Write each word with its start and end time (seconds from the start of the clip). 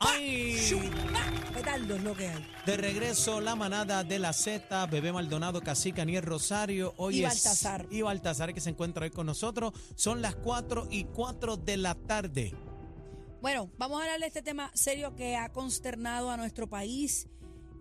¡Ay! 0.00 0.56
Petardo 1.52 1.94
es 1.96 2.02
lo 2.02 2.14
que 2.14 2.28
hay. 2.28 2.46
De 2.64 2.76
regreso, 2.76 3.40
la 3.40 3.54
manada 3.54 4.02
de 4.02 4.18
la 4.18 4.32
Z, 4.32 4.86
Bebé 4.86 5.12
Maldonado, 5.12 5.60
Cacique, 5.60 6.00
Aniel 6.00 6.22
Rosario. 6.22 6.94
Hoy 6.96 7.16
Y 7.20 7.24
es- 7.24 7.28
Baltasar. 7.28 7.86
Y 7.90 8.00
Baltasar, 8.02 8.54
que 8.54 8.60
se 8.60 8.70
encuentra 8.70 9.04
hoy 9.04 9.10
con 9.10 9.26
nosotros. 9.26 9.72
Son 9.96 10.22
las 10.22 10.36
4 10.36 10.88
y 10.90 11.04
4 11.04 11.56
de 11.58 11.76
la 11.76 11.94
tarde. 11.94 12.54
Bueno, 13.42 13.70
vamos 13.78 14.00
a 14.00 14.04
hablar 14.04 14.20
de 14.20 14.26
este 14.26 14.42
tema 14.42 14.70
serio 14.74 15.14
que 15.14 15.36
ha 15.36 15.50
consternado 15.52 16.30
a 16.30 16.36
nuestro 16.38 16.66
país 16.68 17.26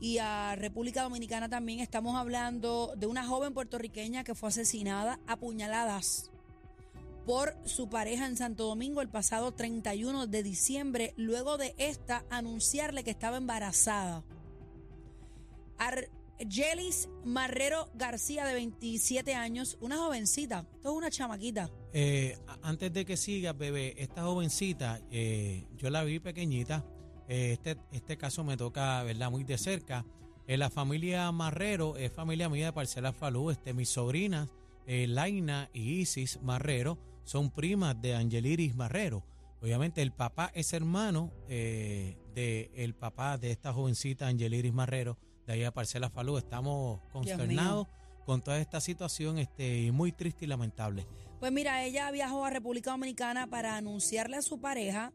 y 0.02 0.18
a 0.18 0.56
República 0.58 1.04
Dominicana 1.04 1.48
también. 1.48 1.80
Estamos 1.80 2.16
hablando 2.18 2.94
de 2.98 3.08
una 3.08 3.26
joven 3.26 3.54
puertorriqueña 3.54 4.24
que 4.26 4.36
fue 4.36 4.50
asesinada 4.50 5.20
a 5.28 5.38
puñaladas 5.38 6.32
por 7.30 7.55
su 7.64 7.89
pareja 7.89 8.25
en 8.25 8.38
Santo 8.38 8.66
Domingo 8.66 9.02
el 9.02 9.07
pasado 9.07 9.52
31 9.52 10.25
de 10.25 10.41
diciembre, 10.41 11.14
luego 11.16 11.59
de 11.59 11.75
esta 11.78 12.25
anunciarle 12.32 13.04
que 13.04 13.11
estaba 13.11 13.38
embarazada. 13.38 14.24
Argelis 15.78 17.07
Marrero 17.23 17.87
García, 17.93 18.46
de 18.46 18.56
27 18.56 19.36
años, 19.36 19.78
una 19.79 19.97
jovencita, 19.97 20.65
esto 20.73 20.89
es 20.89 20.96
una 20.96 21.11
chamaquita. 21.11 21.70
Eh, 21.93 22.36
antes 22.64 22.92
de 22.92 23.06
que 23.06 23.15
sigas, 23.15 23.56
bebé, 23.56 23.93
esta 24.01 24.23
jovencita, 24.23 25.00
eh, 25.11 25.68
yo 25.78 25.92
la 25.92 26.04
vi 26.04 26.20
pequeñita. 26.20 26.84
Eh, 27.28 27.51
este, 27.54 27.78
este 27.92 28.18
caso 28.18 28.43
me 28.43 28.57
toca, 28.57 29.04
¿verdad? 29.04 29.29
Muy 29.29 29.43
de 29.43 29.59
cerca. 29.59 30.04
Eh, 30.48 30.57
la 30.57 30.71
familia 30.71 31.32
Marrero 31.32 31.96
es 31.96 32.11
familia 32.11 32.50
mía 32.50 32.66
de 32.66 32.73
Parcela 32.73 33.14
Falú. 33.14 33.52
Este, 33.52 33.75
mis 33.75 33.89
sobrinas, 33.89 34.50
Laina 34.88 35.70
y 35.72 36.00
Isis 36.00 36.42
Marrero, 36.42 36.98
son 37.30 37.52
primas 37.52 38.02
de 38.02 38.16
Angeliris 38.16 38.75
Marrero. 38.75 39.23
Obviamente, 39.61 40.02
el 40.02 40.11
papá 40.11 40.50
es 40.56 40.73
hermano 40.73 41.31
eh, 41.47 42.17
del 42.33 42.95
papá 42.95 43.38
de 43.38 43.52
esta 43.52 43.72
jovencita, 43.72 44.28
Angeliris 44.28 44.73
Marrero, 44.73 45.20
de 45.45 45.54
ahí 45.54 45.64
a 45.64 45.72
Parcela 45.72 46.09
Falú. 46.09 46.39
Estamos 46.39 47.02
consternados 47.12 47.88
con 48.26 48.42
toda 48.42 48.59
esta 48.59 48.81
situación 48.81 49.38
este, 49.38 49.92
muy 49.92 50.12
triste 50.12 50.45
y 50.45 50.48
lamentable. 50.48 51.06
Pues 51.39 51.52
mira, 51.52 51.86
ella 51.86 52.09
viajó 52.09 52.45
a 52.45 52.50
República 52.50 52.89
Dominicana 52.89 53.45
para 53.45 53.78
anunciarle 53.78 54.38
a 54.38 54.42
su 54.42 54.59
pareja 54.59 55.14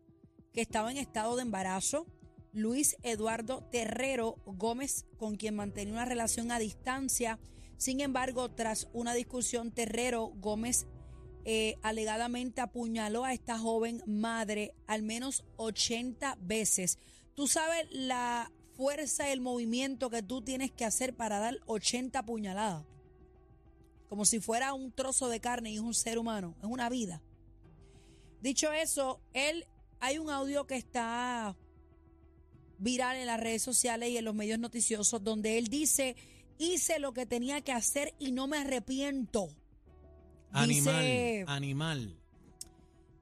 que 0.53 0.61
estaba 0.61 0.93
en 0.93 0.99
estado 0.99 1.35
de 1.35 1.43
embarazo, 1.43 2.07
Luis 2.53 2.97
Eduardo 3.03 3.65
Terrero 3.73 4.37
Gómez, 4.47 5.05
con 5.17 5.35
quien 5.35 5.57
mantenía 5.57 5.95
una 5.95 6.05
relación 6.05 6.53
a 6.53 6.61
distancia. 6.61 7.41
Sin 7.77 8.01
embargo, 8.01 8.53
tras 8.53 8.89
una 8.93 9.15
discusión, 9.15 9.73
Terrero 9.73 10.27
Gómez 10.37 10.87
eh, 11.45 11.77
alegadamente 11.83 12.61
apuñaló 12.61 13.25
a 13.25 13.33
esta 13.33 13.59
joven 13.59 14.03
madre 14.07 14.75
al 14.87 15.03
menos 15.03 15.45
80 15.57 16.39
veces. 16.41 16.99
Tú 17.35 17.47
sabes 17.47 17.87
la 17.91 18.51
fuerza 18.77 19.31
el 19.31 19.41
movimiento 19.41 20.11
que 20.11 20.23
tú 20.23 20.43
tienes 20.43 20.71
que 20.73 20.85
hacer 20.85 21.15
para 21.15 21.39
dar 21.39 21.59
80 21.67 22.25
puñaladas 22.25 22.85
como 24.15 24.25
si 24.25 24.39
fuera 24.39 24.75
un 24.75 24.93
trozo 24.93 25.29
de 25.29 25.41
carne 25.41 25.73
y 25.73 25.75
es 25.75 25.81
un 25.81 25.93
ser 25.93 26.19
humano, 26.19 26.55
es 26.61 26.67
una 26.67 26.89
vida. 26.89 27.21
Dicho 28.41 28.73
eso, 28.73 29.21
él 29.33 29.67
hay 29.99 30.19
un 30.19 30.31
audio 30.31 30.69
que 30.69 30.77
está 30.77 31.57
viral 32.79 33.17
en 33.17 33.27
las 33.27 33.41
redes 33.41 33.63
sociales 33.63 34.11
y 34.11 34.17
en 34.17 34.25
los 34.25 34.35
medios 34.35 34.61
noticiosos 34.61 35.25
donde 35.25 35.59
él 35.59 35.67
dice, 35.67 36.15
hice 36.59 37.01
lo 37.01 37.13
que 37.13 37.27
tenía 37.27 37.63
que 37.63 37.73
hacer 37.73 38.15
y 38.21 38.31
no 38.31 38.47
me 38.47 38.59
arrepiento. 38.59 39.49
Animal, 40.55 41.03
Dice 41.03 41.45
animal. 41.49 42.17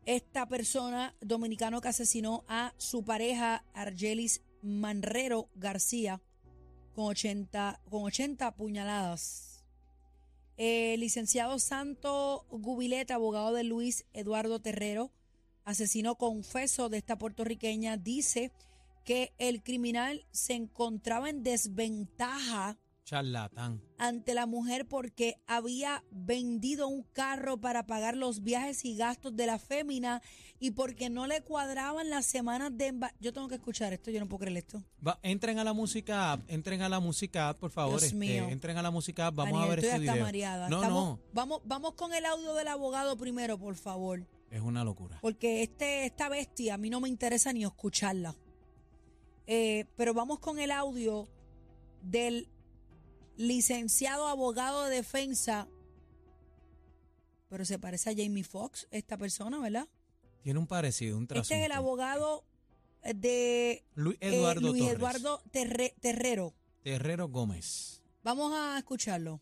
esta 0.05 0.47
persona 0.47 1.15
dominicano 1.21 1.81
que 1.81 1.89
asesinó 1.89 2.45
a 2.47 2.75
su 2.77 3.05
pareja 3.05 3.65
Argelis 3.73 4.43
Manrero 4.63 5.49
García 5.55 6.21
con 6.95 7.07
80, 7.07 7.81
con 7.89 8.03
80 8.05 8.55
puñaladas. 8.55 9.65
El 10.59 11.01
licenciado 11.01 11.59
Santo 11.59 12.45
Gubileta, 12.51 13.15
abogado 13.15 13.55
de 13.55 13.65
Luis 13.65 14.05
Eduardo 14.13 14.61
Terrero, 14.61 15.11
asesino 15.65 16.17
confeso 16.17 16.89
de 16.91 16.99
esta 16.99 17.17
puertorriqueña, 17.17 17.97
dice 17.97 18.53
que 19.05 19.33
el 19.39 19.63
criminal 19.63 20.27
se 20.31 20.53
encontraba 20.55 21.31
en 21.31 21.43
desventaja 21.43 22.77
Charlatán. 23.13 23.83
ante 23.99 24.33
la 24.33 24.47
mujer 24.47 24.87
porque 24.89 25.37
había 25.47 26.03
vendido 26.11 26.89
un 26.89 27.03
carro 27.13 27.61
para 27.61 27.87
pagar 27.87 28.17
los 28.17 28.43
viajes 28.43 28.85
y 28.87 28.97
gastos 28.97 29.37
de 29.37 29.45
la 29.47 29.59
fémina 29.59 30.23
y 30.59 30.71
porque 30.71 31.11
no 31.11 31.27
le 31.27 31.43
cuadraban 31.43 32.09
las 32.09 32.25
semanas 32.25 32.71
de 32.75 32.95
Yo 33.21 33.35
tengo 33.35 33.49
que 33.49 33.57
escuchar 33.57 33.93
esto, 33.93 34.11
yo 34.11 34.19
no 34.19 34.29
puedo 34.29 34.41
creer 34.41 34.57
esto. 34.59 34.83
Va, 35.07 35.19
entren 35.23 35.59
a 35.59 35.65
la 35.65 35.75
música 35.75 36.33
app, 36.33 36.41
entren 36.49 36.81
a 36.81 36.89
la 36.89 37.01
música 37.01 37.51
app, 37.51 37.59
por 37.59 37.71
favor. 37.71 37.93
Dios 38.01 38.05
este, 38.05 38.17
mío. 38.17 38.49
entren 38.49 38.79
a 38.79 38.83
la 38.83 38.91
música 38.91 39.27
app, 39.27 39.35
vamos 39.35 39.53
Daniel, 39.53 39.73
a 39.73 39.75
ver 39.77 39.85
este 39.85 39.99
video. 39.99 40.25
mareada. 40.25 40.69
No, 40.71 40.77
Estamos- 40.77 41.05
no, 41.19 41.21
Vamos, 41.35 41.61
vamos 41.65 41.93
con 41.95 42.15
el 42.15 42.25
audio 42.25 42.55
del 42.55 42.69
abogado 42.69 43.17
primero, 43.19 43.59
por 43.59 43.75
favor. 43.77 44.27
es 44.51 44.61
una 44.63 44.85
locura. 44.85 45.19
Porque 45.21 45.63
este, 45.63 46.07
esta 46.07 46.29
bestia 46.31 46.75
a 46.75 46.79
mí 46.79 46.89
no 46.91 47.01
me 47.01 47.09
interesa 47.11 47.53
ni 47.53 47.65
escucharla. 47.65 48.35
Eh, 49.47 49.85
pero 49.97 50.15
vamos 50.15 50.39
con 50.39 50.59
el 50.59 50.71
audio 50.71 51.29
del 52.03 52.49
licenciado 53.37 54.27
abogado 54.29 54.85
de 54.85 54.97
defensa. 54.97 55.69
Pero 57.49 57.65
se 57.65 57.79
parece 57.79 58.11
a 58.11 58.15
Jamie 58.17 58.45
Foxx, 58.45 58.89
esta 58.91 59.17
persona, 59.17 59.59
¿verdad? 59.59 59.89
Tiene 60.43 60.59
un 60.59 60.67
parecido, 60.67 61.19
un 61.19 61.27
trasunto. 61.27 61.43
Este 61.55 61.61
es 61.61 61.67
el 61.67 61.73
abogado 61.73 62.45
de 63.03 63.85
Luis 63.95 64.17
eh, 64.21 64.35
Eduardo 64.37 64.61
Luis 64.69 64.83
Torres. 64.83 64.97
Eduardo 64.97 65.43
Terre- 65.53 65.95
Terrero. 66.01 66.55
Terrero 66.83 67.29
Gómez. 67.29 68.03
Vamos 68.23 68.53
a 68.55 68.79
escucharlo. 68.79 69.41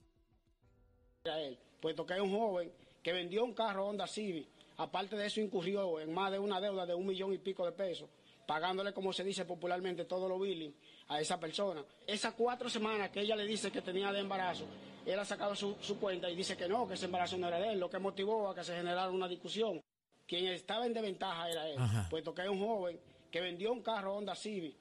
a 1.25 1.41
él, 1.41 1.59
puesto 1.81 2.05
que 2.07 2.15
es 2.15 2.21
un 2.21 2.33
joven 2.33 2.73
que 3.03 3.13
vendió 3.13 3.45
un 3.45 3.55
carro 3.55 3.87
Honda 3.87 4.07
Civic, 4.07 4.49
aparte 4.79 5.17
de 5.17 5.27
eso 5.27 5.41
incurrió 5.41 6.01
en 6.01 6.13
más 6.13 6.33
de 6.33 6.39
una 6.39 6.61
deuda 6.61 6.85
de 6.87 6.95
un 6.95 7.07
millón 7.07 7.33
y 7.33 7.39
pico 7.39 7.65
de 7.65 7.73
pesos, 7.73 8.09
pagándole, 8.47 8.93
como 8.93 9.13
se 9.13 9.23
dice 9.25 9.45
popularmente, 9.45 10.05
todos 10.05 10.29
los 10.29 10.41
billing 10.41 10.75
a 11.11 11.21
esa 11.21 11.39
persona. 11.41 11.85
Esas 12.07 12.33
cuatro 12.35 12.71
semanas 12.71 13.11
que 13.11 13.21
ella 13.21 13.35
le 13.37 13.45
dice 13.45 13.71
que 13.73 13.83
tenía 13.83 14.13
de 14.13 14.21
embarazo, 14.21 14.65
él 15.05 15.19
ha 15.19 15.25
sacado 15.25 15.55
su, 15.57 15.77
su 15.81 15.99
cuenta 15.99 16.31
y 16.31 16.37
dice 16.37 16.57
que 16.57 16.69
no, 16.69 16.87
que 16.87 16.95
ese 16.95 17.07
embarazo 17.07 17.37
no 17.37 17.49
era 17.49 17.59
de 17.59 17.73
él, 17.73 17.81
lo 17.81 17.91
que 17.91 17.99
motivó 17.99 18.49
a 18.49 18.55
que 18.55 18.63
se 18.63 18.77
generara 18.77 19.11
una 19.11 19.27
discusión. 19.29 19.81
Quien 20.27 20.47
estaba 20.47 20.87
en 20.87 20.95
desventaja 20.95 21.51
era 21.51 21.69
él, 21.69 21.77
Ajá. 21.79 22.07
puesto 22.09 22.33
que 22.33 22.43
es 22.43 22.49
un 22.49 22.61
joven 22.61 22.99
que 23.31 23.41
vendió 23.41 23.73
un 23.73 23.83
carro 23.83 24.17
Honda 24.17 24.35
Civic, 24.37 24.77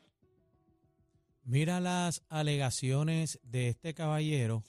Mira 1.45 1.79
las 1.79 2.21
alegaciones 2.29 3.39
de 3.41 3.69
este 3.69 3.95
caballero. 3.95 4.63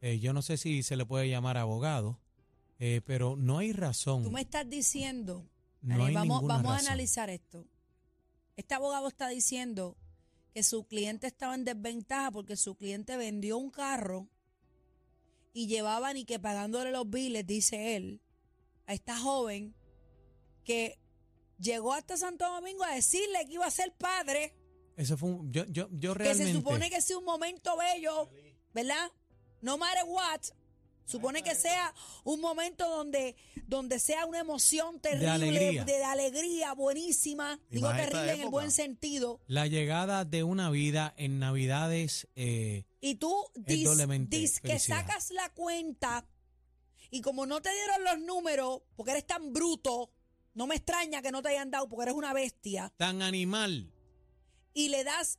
Eh, 0.00 0.20
yo 0.20 0.32
no 0.32 0.42
sé 0.42 0.58
si 0.58 0.84
se 0.84 0.94
le 0.96 1.04
puede 1.04 1.28
llamar 1.28 1.56
abogado, 1.56 2.20
eh, 2.78 3.00
pero 3.04 3.34
no 3.36 3.58
hay 3.58 3.72
razón. 3.72 4.22
Tú 4.22 4.30
me 4.30 4.42
estás 4.42 4.68
diciendo, 4.68 5.44
no 5.82 6.04
hay 6.04 6.14
vamos, 6.14 6.36
ninguna 6.42 6.54
vamos 6.58 6.70
a 6.70 6.74
razón. 6.76 6.86
analizar 6.88 7.30
esto. 7.30 7.66
Este 8.56 8.74
abogado 8.74 9.08
está 9.08 9.28
diciendo 9.28 9.96
que 10.54 10.62
su 10.62 10.84
cliente 10.84 11.26
estaba 11.28 11.54
en 11.54 11.64
desventaja 11.64 12.30
porque 12.30 12.56
su 12.56 12.74
cliente 12.74 13.16
vendió 13.16 13.56
un 13.58 13.70
carro 13.70 14.28
y 15.52 15.66
llevaba 15.66 16.12
ni 16.12 16.24
que 16.24 16.38
pagándole 16.38 16.90
los 16.92 17.08
biles, 17.08 17.46
dice 17.46 17.96
él, 17.96 18.20
a 18.86 18.94
esta 18.94 19.18
joven 19.18 19.74
que 20.64 20.98
llegó 21.58 21.92
hasta 21.92 22.16
Santo 22.16 22.46
Domingo 22.48 22.84
a 22.84 22.94
decirle 22.94 23.46
que 23.46 23.54
iba 23.54 23.66
a 23.66 23.70
ser 23.70 23.92
padre, 23.94 24.54
Eso 24.96 25.16
fue 25.16 25.30
un- 25.30 25.52
yo, 25.52 25.64
yo, 25.66 25.88
yo 25.92 26.12
que 26.12 26.18
realmente. 26.18 26.52
se 26.52 26.58
supone 26.58 26.90
que 26.90 27.00
sea 27.00 27.18
un 27.18 27.24
momento 27.24 27.76
bello, 27.76 28.28
¿verdad? 28.74 29.10
No 29.62 29.78
matter 29.78 30.04
what. 30.06 30.40
Supone 31.10 31.42
que 31.42 31.54
sea 31.54 31.92
un 32.24 32.40
momento 32.40 32.88
donde, 32.88 33.34
donde 33.66 33.98
sea 33.98 34.26
una 34.26 34.38
emoción 34.40 35.00
terrible, 35.00 35.30
alegría. 35.30 35.84
de, 35.84 35.92
de 35.92 36.04
alegría 36.04 36.72
buenísima. 36.74 37.58
Y 37.70 37.76
Digo 37.76 37.88
terrible 37.90 38.32
en 38.34 38.40
el 38.42 38.48
buen 38.48 38.70
sentido. 38.70 39.40
La 39.46 39.66
llegada 39.66 40.24
de 40.24 40.42
una 40.44 40.70
vida 40.70 41.12
en 41.16 41.38
Navidades. 41.40 42.28
eh, 42.36 42.84
Y 43.00 43.16
tú 43.16 43.34
Es 43.56 43.64
dis, 43.66 43.84
doblemente 43.84 44.36
dis 44.36 44.60
que 44.60 44.78
sacas 44.78 45.30
la 45.32 45.48
cuenta 45.52 46.26
y 47.10 47.22
como 47.22 47.44
no 47.46 47.60
te 47.60 47.70
dieron 47.72 48.04
los 48.04 48.20
números, 48.20 48.82
porque 48.94 49.10
eres 49.12 49.26
tan 49.26 49.52
bruto, 49.52 50.12
no 50.54 50.66
me 50.68 50.76
extraña 50.76 51.22
que 51.22 51.32
no 51.32 51.42
te 51.42 51.48
hayan 51.48 51.70
dado 51.70 51.88
porque 51.88 52.04
eres 52.04 52.14
una 52.14 52.32
bestia, 52.32 52.92
tan 52.96 53.20
animal. 53.22 53.92
y 54.74 54.88
le 54.90 55.02
das 55.02 55.38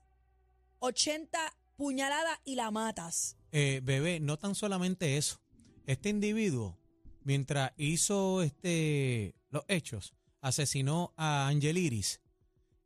80 0.80 1.40
puñaladas 1.78 2.40
y 2.46 2.56
la 2.56 2.72
matas. 2.72 3.38
Eh, 3.52 3.82
bebé, 3.84 4.20
no 4.20 4.38
tan 4.38 4.56
solamente 4.56 5.18
eso. 5.18 5.41
Este 5.86 6.10
individuo, 6.10 6.78
mientras 7.24 7.72
hizo 7.78 8.42
este 8.42 9.36
los 9.50 9.64
hechos, 9.68 10.14
asesinó 10.42 11.14
a 11.18 11.48
Angeliris, 11.48 12.22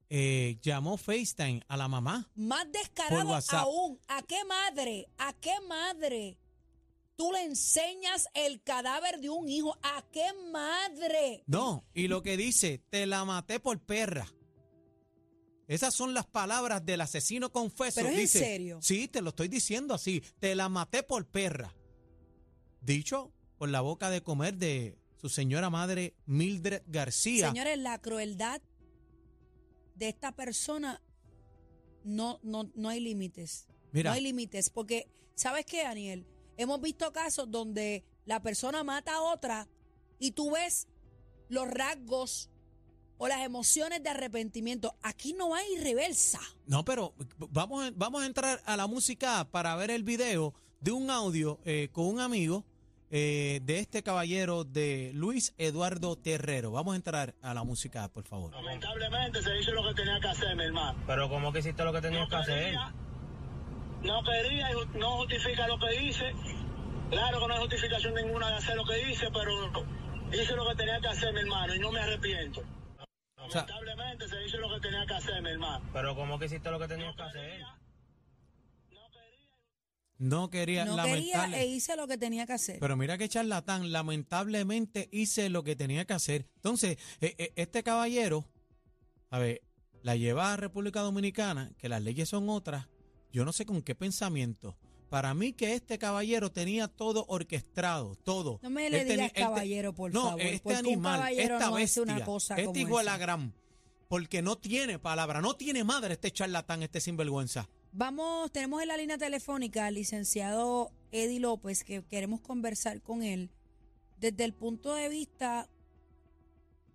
eh, 0.09 0.57
llamó 0.61 0.97
FaceTime 0.97 1.61
a 1.67 1.77
la 1.77 1.87
mamá. 1.87 2.29
Más 2.35 2.71
descarado 2.71 3.37
aún. 3.49 3.99
¿A 4.07 4.21
qué 4.23 4.43
madre? 4.45 5.07
¿A 5.17 5.33
qué 5.33 5.53
madre? 5.67 6.37
Tú 7.15 7.31
le 7.31 7.43
enseñas 7.43 8.27
el 8.33 8.61
cadáver 8.61 9.19
de 9.19 9.29
un 9.29 9.47
hijo. 9.47 9.77
¿A 9.81 10.03
qué 10.11 10.25
madre? 10.51 11.43
No, 11.47 11.85
y 11.93 12.07
lo 12.07 12.21
que 12.21 12.37
dice, 12.37 12.83
te 12.89 13.05
la 13.05 13.23
maté 13.23 13.59
por 13.59 13.79
perra. 13.79 14.27
Esas 15.67 15.93
son 15.95 16.13
las 16.13 16.27
palabras 16.27 16.85
del 16.85 17.01
asesino 17.01 17.51
confeso. 17.51 18.01
Pero 18.01 18.09
es 18.09 18.35
en 18.35 18.41
serio. 18.41 18.79
Sí, 18.81 19.07
te 19.07 19.21
lo 19.21 19.29
estoy 19.29 19.47
diciendo 19.47 19.93
así. 19.93 20.21
Te 20.39 20.53
la 20.55 20.69
maté 20.69 21.03
por 21.03 21.25
perra. 21.25 21.73
Dicho 22.85 23.31
por 23.57 23.69
la 23.69 23.81
boca 23.81 24.09
de 24.09 24.21
comer 24.21 24.55
de 24.57 24.97
su 25.19 25.29
señora 25.29 25.69
madre 25.69 26.13
Mildred 26.25 26.83
García. 26.87 27.47
Señores, 27.49 27.77
la 27.79 27.99
crueldad 27.99 28.61
de 29.95 30.09
esta 30.09 30.33
persona 30.33 31.01
no, 32.03 32.39
no, 32.43 32.69
no 32.75 32.89
hay 32.89 32.99
límites. 32.99 33.67
Mira. 33.91 34.11
No 34.11 34.15
hay 34.15 34.21
límites. 34.21 34.69
Porque, 34.69 35.09
¿sabes 35.35 35.65
qué, 35.65 35.83
Daniel? 35.83 36.27
Hemos 36.57 36.79
visto 36.81 37.11
casos 37.11 37.49
donde 37.49 38.03
la 38.25 38.41
persona 38.41 38.83
mata 38.83 39.15
a 39.15 39.21
otra 39.21 39.67
y 40.19 40.31
tú 40.31 40.51
ves 40.51 40.87
los 41.49 41.67
rasgos 41.67 42.49
o 43.17 43.27
las 43.27 43.41
emociones 43.43 44.03
de 44.03 44.09
arrepentimiento. 44.09 44.95
Aquí 45.01 45.33
no 45.33 45.55
hay 45.55 45.77
reversa. 45.79 46.39
No, 46.67 46.83
pero 46.85 47.13
vamos, 47.49 47.85
a- 47.85 47.91
vamos 47.95 48.21
a 48.23 48.25
entrar 48.25 48.61
a 48.65 48.77
la 48.77 48.85
música 48.87 49.49
para 49.49 49.75
ver 49.75 49.89
el 49.91 50.03
video 50.03 50.53
de 50.81 50.91
un 50.91 51.09
audio 51.09 51.59
eh, 51.65 51.89
con 51.91 52.05
un 52.05 52.19
amigo 52.19 52.63
eh, 53.17 53.61
de 53.63 53.79
este 53.79 54.03
caballero 54.03 54.65
de 54.65 55.11
Luis 55.13 55.53
Eduardo 55.57 56.17
Terrero. 56.17 56.71
Vamos 56.71 56.93
a 56.93 56.95
entrar 56.97 57.33
a 57.41 57.53
la 57.53 57.63
música, 57.63 58.09
por 58.09 58.25
favor. 58.27 58.51
Lamentablemente 58.51 59.41
se 59.41 59.57
hizo 59.57 59.71
lo 59.71 59.87
que 59.87 59.93
tenía 59.93 60.19
que 60.19 60.27
hacer, 60.27 60.53
mi 60.57 60.63
hermano. 60.65 60.99
Pero 61.07 61.29
¿cómo 61.29 61.53
que 61.53 61.59
hiciste 61.59 61.81
lo 61.85 61.93
que 61.93 62.01
tenías 62.01 62.27
que 62.27 62.35
hacer? 62.35 62.59
quería, 62.65 62.93
no 64.03 64.21
quería 64.21 64.69
y 64.71 64.97
no 64.99 65.11
justifica 65.19 65.65
lo 65.65 65.79
que 65.79 66.03
hice. 66.03 66.33
Claro 67.09 67.39
que 67.39 67.47
no 67.47 67.53
hay 67.53 67.59
justificación 67.61 68.15
ninguna 68.15 68.49
de 68.49 68.55
hacer 68.57 68.75
lo 68.75 68.83
que 68.83 69.09
hice, 69.09 69.27
pero 69.31 69.85
hice 70.33 70.53
lo 70.57 70.67
que 70.67 70.75
tenía 70.75 70.99
que 70.99 71.07
hacer, 71.07 71.33
mi 71.33 71.39
hermano, 71.39 71.73
y 71.73 71.79
no 71.79 71.93
me 71.93 72.01
arrepiento. 72.01 72.63
O 73.37 73.49
sea- 73.49 73.61
Lamentablemente 73.65 74.27
se 74.27 74.45
hizo 74.45 74.57
lo 74.57 74.73
que 74.73 74.81
tenía 74.81 75.05
que 75.05 75.13
hacer, 75.13 75.41
mi 75.41 75.51
hermano. 75.51 75.85
Pero 75.93 76.15
¿cómo 76.15 76.37
que 76.37 76.47
hiciste 76.47 76.69
lo 76.69 76.79
que 76.79 76.87
tenías 76.89 77.15
que 77.15 77.21
hacer? 77.23 77.61
No 80.17 80.49
quería, 80.49 80.85
No 80.85 80.95
quería 81.03 81.45
e 81.61 81.67
hice 81.67 81.95
lo 81.97 82.07
que 82.07 82.17
tenía 82.17 82.45
que 82.45 82.53
hacer. 82.53 82.79
Pero 82.79 82.95
mira 82.95 83.17
qué 83.17 83.27
charlatán, 83.27 83.91
lamentablemente 83.91 85.09
hice 85.11 85.49
lo 85.49 85.63
que 85.63 85.75
tenía 85.75 86.05
que 86.05 86.13
hacer. 86.13 86.45
Entonces, 86.55 86.97
eh, 87.21 87.35
eh, 87.37 87.51
este 87.55 87.83
caballero, 87.83 88.45
a 89.29 89.39
ver, 89.39 89.61
la 90.03 90.15
lleva 90.15 90.53
a 90.53 90.57
República 90.57 91.01
Dominicana, 91.01 91.71
que 91.77 91.89
las 91.89 92.01
leyes 92.01 92.29
son 92.29 92.49
otras, 92.49 92.87
yo 93.33 93.43
no 93.43 93.51
sé 93.51 93.65
con 93.65 93.81
qué 93.81 93.93
pensamiento. 93.95 94.77
Para 95.09 95.33
mí 95.33 95.53
que 95.53 95.73
este 95.73 95.97
caballero 95.97 96.51
tenía 96.51 96.87
todo 96.87 97.25
orquestado, 97.27 98.15
todo. 98.15 98.59
No 98.63 98.69
me 98.69 98.89
le 98.89 98.99
tenía- 98.99 99.13
digas 99.13 99.27
él 99.27 99.33
te- 99.33 99.41
caballero, 99.41 99.93
por 99.93 100.13
no, 100.13 100.23
favor, 100.23 100.41
este 100.41 100.59
porque 100.61 100.79
un 100.79 100.85
animal, 100.85 101.19
caballero 101.19 101.53
esta 101.55 101.69
no 101.69 101.75
hace 101.75 101.81
bestia, 101.83 102.01
una 102.03 102.25
cosa 102.25 102.55
este 102.55 102.65
como 102.65 102.79
hijo 102.79 102.97
de 102.99 103.03
la 103.03 103.17
gran, 103.17 103.53
porque 104.07 104.41
no 104.41 104.57
tiene 104.57 104.97
palabra, 104.97 105.41
no 105.41 105.55
tiene 105.55 105.83
madre 105.83 106.13
este 106.13 106.31
charlatán, 106.31 106.83
este 106.83 107.01
sinvergüenza. 107.01 107.67
Vamos, 107.97 108.51
tenemos 108.51 108.81
en 108.81 108.89
la 108.89 108.97
línea 108.97 109.17
telefónica 109.17 109.85
al 109.85 109.93
licenciado 109.93 110.89
Eddie 111.13 111.39
López, 111.39 111.85
que 111.85 112.03
queremos 112.03 112.41
conversar 112.41 113.01
con 113.01 113.23
él. 113.23 113.49
Desde 114.17 114.43
el 114.43 114.51
punto 114.51 114.93
de 114.93 115.07
vista, 115.07 115.69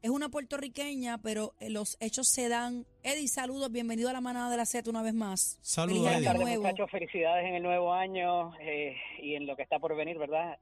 es 0.02 0.10
una 0.10 0.28
puertorriqueña, 0.28 1.16
pero 1.16 1.54
eh, 1.58 1.70
los 1.70 1.96
hechos 2.00 2.28
se 2.28 2.50
dan. 2.50 2.84
Eddie, 3.02 3.28
saludos, 3.28 3.72
bienvenido 3.72 4.10
a 4.10 4.12
la 4.12 4.20
manada 4.20 4.50
de 4.50 4.58
la 4.58 4.66
Z 4.66 4.90
una 4.90 5.02
vez 5.02 5.14
más. 5.14 5.58
Saludos, 5.62 6.20
muchachos. 6.20 6.90
Felicidades 6.90 7.46
en 7.46 7.54
el 7.54 7.62
nuevo 7.62 7.94
año 7.94 8.52
eh, 8.60 8.94
y 9.22 9.36
en 9.36 9.46
lo 9.46 9.56
que 9.56 9.62
está 9.62 9.78
por 9.78 9.96
venir, 9.96 10.18
¿verdad? 10.18 10.58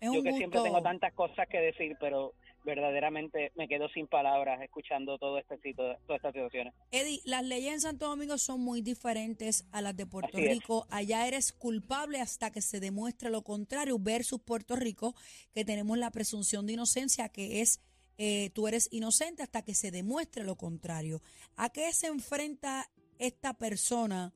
Es 0.00 0.10
Yo 0.10 0.20
un 0.20 0.24
que 0.24 0.32
siempre 0.32 0.62
tengo 0.62 0.80
tantas 0.80 1.12
cosas 1.12 1.46
que 1.46 1.58
decir, 1.58 1.94
pero 2.00 2.32
verdaderamente 2.64 3.52
me 3.54 3.68
quedo 3.68 3.88
sin 3.88 4.06
palabras 4.06 4.60
escuchando 4.62 5.18
todo 5.18 5.38
este 5.38 5.56
sitio, 5.58 5.96
todas 6.06 6.16
estas 6.16 6.32
situaciones. 6.32 6.74
Eddie, 6.90 7.20
las 7.24 7.44
leyes 7.44 7.74
en 7.74 7.80
Santo 7.80 8.08
Domingo 8.08 8.38
son 8.38 8.60
muy 8.60 8.80
diferentes 8.80 9.66
a 9.70 9.80
las 9.80 9.96
de 9.96 10.06
Puerto 10.06 10.36
Así 10.36 10.46
es. 10.46 10.54
Rico. 10.54 10.86
Allá 10.90 11.26
eres 11.28 11.52
culpable 11.52 12.20
hasta 12.20 12.50
que 12.50 12.62
se 12.62 12.80
demuestre 12.80 13.30
lo 13.30 13.42
contrario, 13.42 13.98
versus 13.98 14.40
Puerto 14.40 14.76
Rico, 14.76 15.14
que 15.52 15.64
tenemos 15.64 15.98
la 15.98 16.10
presunción 16.10 16.66
de 16.66 16.72
inocencia, 16.72 17.28
que 17.28 17.60
es 17.60 17.80
eh, 18.16 18.50
tú 18.54 18.68
eres 18.68 18.88
inocente 18.92 19.42
hasta 19.42 19.62
que 19.62 19.74
se 19.74 19.90
demuestre 19.90 20.44
lo 20.44 20.56
contrario. 20.56 21.20
¿A 21.56 21.70
qué 21.70 21.92
se 21.92 22.06
enfrenta 22.06 22.90
esta 23.18 23.54
persona 23.54 24.32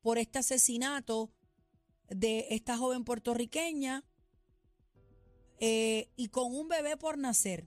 por 0.00 0.18
este 0.18 0.38
asesinato 0.38 1.30
de 2.08 2.46
esta 2.50 2.76
joven 2.76 3.04
puertorriqueña 3.04 4.04
eh, 5.60 6.06
y 6.16 6.28
con 6.28 6.54
un 6.54 6.68
bebé 6.68 6.96
por 6.96 7.18
nacer? 7.18 7.64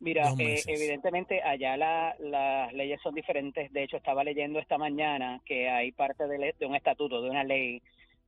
Mira, 0.00 0.32
eh, 0.38 0.62
evidentemente 0.68 1.42
allá 1.42 1.76
la- 1.76 2.14
las 2.20 2.72
leyes 2.72 3.00
son 3.02 3.14
diferentes. 3.14 3.72
De 3.72 3.82
hecho, 3.82 3.96
estaba 3.96 4.22
leyendo 4.22 4.60
esta 4.60 4.78
mañana 4.78 5.40
que 5.44 5.68
hay 5.68 5.90
parte 5.90 6.28
de, 6.28 6.54
un 6.66 6.76
estatuto, 6.76 7.20
de 7.20 7.30
una 7.30 7.42
ley, 7.42 7.82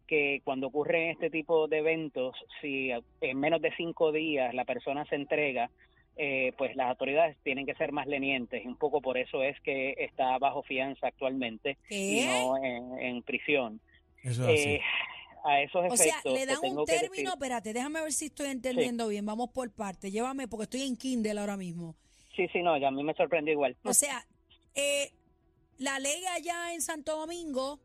que 0.08 0.40
cuando 0.42 0.66
ocurren 0.66 1.10
este 1.10 1.30
tipo 1.30 1.68
de 1.68 1.78
eventos, 1.78 2.34
si 2.60 2.90
en 3.20 3.38
menos 3.38 3.62
de 3.62 3.72
cinco 3.76 4.10
días 4.10 4.52
la 4.52 4.64
persona 4.64 5.04
se 5.04 5.14
entrega, 5.14 5.70
eh, 6.16 6.52
pues 6.58 6.74
las 6.74 6.88
autoridades 6.88 7.36
tienen 7.44 7.64
que 7.64 7.74
ser 7.76 7.92
más 7.92 8.08
lenientes. 8.08 8.66
Un 8.66 8.76
poco 8.76 9.00
por 9.00 9.16
eso 9.16 9.44
es 9.44 9.58
que 9.60 9.94
está 9.98 10.36
bajo 10.38 10.64
fianza 10.64 11.06
actualmente 11.06 11.78
y 11.88 12.26
no 12.26 12.56
en, 12.64 12.98
en 12.98 13.22
prisión. 13.22 13.80
Eso 14.24 14.48
es 14.50 14.60
así. 14.60 14.80
A 15.44 15.60
esos 15.62 15.82
O 15.90 15.96
sea, 15.96 16.06
efectos, 16.06 16.34
le 16.34 16.46
dan 16.46 16.58
un 16.62 16.84
término, 16.84 17.30
espérate, 17.32 17.72
déjame 17.72 18.00
ver 18.02 18.12
si 18.12 18.26
estoy 18.26 18.48
entendiendo 18.48 19.08
bien, 19.08 19.24
vamos 19.24 19.50
por 19.50 19.70
parte, 19.72 20.10
llévame 20.10 20.46
porque 20.48 20.64
estoy 20.64 20.82
en 20.82 20.96
Kindle 20.96 21.38
ahora 21.40 21.56
mismo. 21.56 21.96
Sí, 22.36 22.46
sí, 22.52 22.62
no, 22.62 22.76
ya 22.78 22.88
a 22.88 22.90
mí 22.90 23.02
me 23.02 23.14
sorprendió 23.14 23.52
igual. 23.52 23.76
O 23.84 23.94
sea, 23.94 24.26
eh, 24.74 25.12
la 25.78 25.98
ley 25.98 26.24
allá 26.26 26.74
en 26.74 26.82
Santo 26.82 27.16
Domingo 27.16 27.80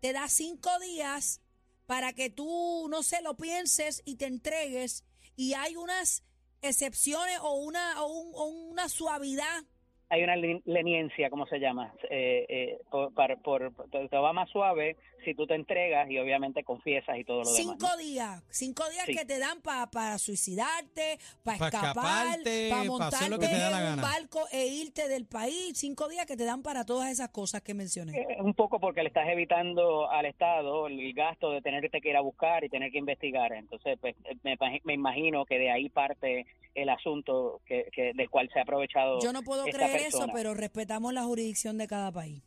te 0.00 0.12
da 0.12 0.28
cinco 0.28 0.70
días 0.80 1.40
para 1.86 2.12
que 2.14 2.30
tú, 2.30 2.86
no 2.88 3.02
sé, 3.02 3.20
lo 3.22 3.36
pienses 3.36 4.02
y 4.06 4.16
te 4.16 4.24
entregues 4.26 5.04
y 5.36 5.52
hay 5.54 5.76
unas 5.76 6.22
excepciones 6.62 7.38
o 7.42 7.54
una, 7.56 8.02
o 8.02 8.06
un- 8.06 8.32
o 8.34 8.44
una 8.46 8.88
suavidad. 8.88 9.64
Hay 10.10 10.22
una 10.22 10.36
leniencia, 10.36 11.30
¿cómo 11.30 11.46
se 11.46 11.58
llama? 11.58 11.92
Eh, 12.10 12.46
eh, 12.48 12.78
por, 12.90 13.12
par- 13.14 13.40
por- 13.42 13.72
te 13.90 14.08
te 14.08 14.16
va 14.16 14.32
más 14.32 14.48
suave 14.50 14.96
si 15.24 15.34
tú 15.34 15.46
te 15.46 15.54
entregas 15.54 16.10
y 16.10 16.18
obviamente 16.18 16.62
confiesas 16.64 17.16
y 17.18 17.24
todo 17.24 17.38
lo 17.42 17.44
demás. 17.50 17.56
Cinco 17.56 17.86
¿no? 17.88 17.96
días, 17.96 18.42
cinco 18.50 18.88
días 18.90 19.06
Sí. 19.06 19.14
que 19.16 19.24
te 19.24 19.38
dan 19.38 19.62
pa- 19.62 19.90
para 19.90 20.18
suicidarte, 20.18 21.18
para 21.42 21.58
Pa' 21.58 21.66
escapar, 21.68 21.94
escaparte, 21.94 22.68
para 22.70 22.82
pa' 22.82 22.88
montarte 22.88 23.16
hacer 23.16 23.30
lo 23.30 23.38
que 23.38 23.46
te 23.48 23.58
da 23.58 23.70
la 23.70 23.86
en 23.88 23.94
un 23.94 24.02
barco 24.02 24.40
e 24.52 24.66
irte 24.66 25.08
del 25.08 25.24
país. 25.26 25.72
Cinco 25.78 26.08
días 26.08 26.26
que 26.26 26.36
te 26.36 26.44
dan 26.44 26.62
para 26.62 26.84
todas 26.84 27.10
esas 27.10 27.30
cosas 27.30 27.62
que 27.62 27.72
mencioné. 27.74 28.18
Eh, 28.20 28.36
un 28.40 28.54
poco 28.54 28.78
porque 28.78 29.02
le 29.02 29.08
estás 29.08 29.26
evitando 29.28 30.10
al 30.10 30.26
Estado 30.26 30.86
el 30.86 31.12
gasto 31.14 31.50
de 31.50 31.62
tenerte 31.62 32.00
que 32.00 32.10
ir 32.10 32.16
a 32.16 32.20
buscar 32.20 32.62
y 32.64 32.68
tener 32.68 32.92
que 32.92 32.98
investigar. 32.98 33.52
Entonces, 33.54 33.98
pues, 34.00 34.14
me, 34.42 34.56
imagi- 34.58 34.80
me 34.84 34.92
imagino 34.94 35.44
que 35.46 35.58
de 35.58 35.70
ahí 35.70 35.88
parte 35.88 36.46
el 36.74 36.88
asunto 36.90 37.60
que, 37.66 37.86
que- 37.92 38.12
del 38.14 38.28
cual 38.28 38.50
se 38.52 38.58
ha 38.58 38.62
aprovechado 38.62 39.20
Yo 39.22 39.32
no 39.32 39.42
puedo 39.42 39.64
esta 39.64 39.78
creer 39.78 39.93
eso, 39.96 40.18
persona. 40.18 40.32
pero 40.32 40.54
respetamos 40.54 41.12
la 41.12 41.24
jurisdicción 41.24 41.78
de 41.78 41.86
cada 41.86 42.12
país. 42.12 42.42